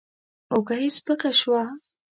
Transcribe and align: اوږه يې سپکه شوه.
اوږه 0.51 0.75
يې 0.81 0.89
سپکه 0.97 1.31
شوه. 1.39 1.61